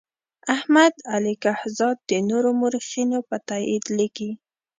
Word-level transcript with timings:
احمد 0.55 0.93
علي 1.13 1.35
کهزاد 1.43 1.97
د 2.09 2.11
نورو 2.29 2.49
مورخینو 2.59 3.19
په 3.29 3.35
تایید 3.49 3.83
لیکي. 3.97 4.31